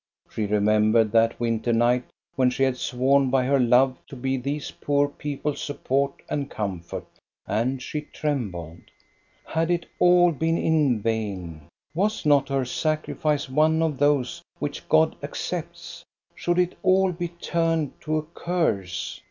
[0.31, 2.05] She remembered that winter night
[2.35, 7.05] when she had sworn by her love to be these poor people's support and comfort,
[7.45, 8.81] and she trembled.
[9.45, 15.15] Had it all been in vain; was not her sacrifice one of those which God
[15.21, 16.03] accepts?
[16.33, 19.19] Should it all be turned to a curse?